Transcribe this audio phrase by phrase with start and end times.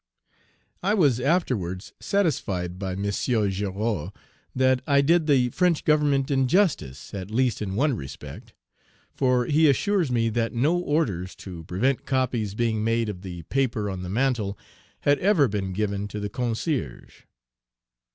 [0.81, 3.03] I was afterwards satisfied by M.
[3.03, 4.11] Girod
[4.55, 8.55] that I did the French Government injustice, at least in one respect;
[9.13, 13.91] for he assures me that no orders to prevent copies being made of the paper
[13.91, 14.57] on the mantel,
[15.01, 17.25] had ever been given to the concierge.